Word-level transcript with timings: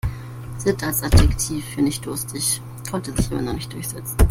Sitt 0.57 0.83
als 0.83 1.03
Adjektiv 1.03 1.63
für 1.63 1.83
nicht-durstig 1.83 2.59
konnte 2.89 3.15
sich 3.15 3.29
noch 3.29 3.37
immer 3.37 3.53
nicht 3.53 3.71
durchsetzen. 3.71 4.17